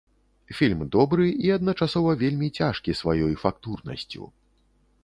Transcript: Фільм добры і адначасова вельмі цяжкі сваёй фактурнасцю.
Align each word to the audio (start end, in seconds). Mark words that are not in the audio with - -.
Фільм 0.59 0.79
добры 0.95 1.27
і 1.47 1.51
адначасова 1.57 2.17
вельмі 2.25 2.47
цяжкі 2.61 2.97
сваёй 3.03 3.33
фактурнасцю. 3.45 4.23